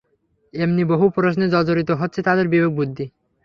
[0.53, 3.05] এমনি বহু প্রশ্নে জর্জরিত হচ্ছে তাদের বিবেক-বুদ্ধি।